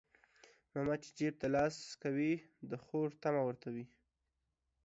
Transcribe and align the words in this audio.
ماما 0.73 0.95
چى 1.03 1.09
جيب 1.17 1.33
ته 1.41 1.47
لاس 1.55 1.75
کوى 2.01 2.31
د 2.69 2.71
خورى 2.83 3.15
طعمه 3.23 3.41
ورته 3.45 3.67
وى. 3.75 3.85